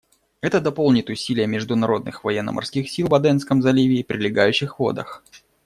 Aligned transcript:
Это 0.41 0.59
дополнит 0.59 1.11
усилия 1.11 1.45
международных 1.45 2.23
военно-морских 2.23 2.89
сил 2.89 3.05
в 3.07 3.13
Аденском 3.13 3.61
заливе 3.61 3.99
и 3.99 4.03
прилегающих 4.03 4.79
водах. 4.79 5.23